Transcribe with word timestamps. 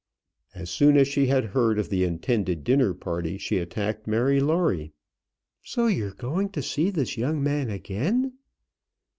As 0.55 0.71
soon 0.71 0.97
as 0.97 1.07
she 1.07 1.27
had 1.27 1.45
heard 1.53 1.77
of 1.77 1.89
the 1.89 2.03
intended 2.05 2.63
dinner 2.63 2.91
party, 2.95 3.37
she 3.37 3.59
attacked 3.59 4.07
Mary 4.07 4.39
Lawrie. 4.39 4.93
"So 5.63 5.85
you're 5.85 6.15
going 6.15 6.49
to 6.53 6.63
see 6.63 6.89
this 6.89 7.17
young 7.19 7.43
man 7.43 7.69
again?" 7.69 8.33